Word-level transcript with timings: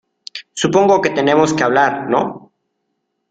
supongo 0.61 0.99
que 0.99 1.11
tenemos 1.11 1.53
que 1.53 1.61
hablar,¿ 1.63 2.07
no? 2.09 2.51